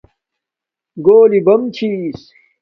[1.05, 2.19] گھولی بم چھس